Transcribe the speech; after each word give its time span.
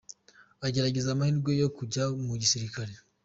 Agerageza 0.67 1.09
amahirwe 1.11 1.51
yo 1.61 1.69
kujya 1.77 2.03
mu 2.25 2.33
gisirikare. 2.41 2.93